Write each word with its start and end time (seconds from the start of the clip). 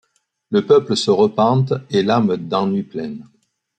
Le 0.49 0.65
peuple 0.65 0.95
se 0.97 1.11
repente, 1.11 1.73
ait 1.91 2.01
l'âme 2.01 2.35
d'ennui 2.35 2.81
pleine 2.81 3.23